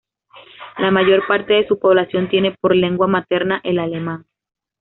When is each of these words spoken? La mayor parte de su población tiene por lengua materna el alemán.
La 0.79 0.89
mayor 0.89 1.27
parte 1.27 1.53
de 1.53 1.67
su 1.67 1.77
población 1.77 2.27
tiene 2.27 2.57
por 2.59 2.75
lengua 2.75 3.05
materna 3.05 3.61
el 3.63 3.77
alemán. 3.77 4.25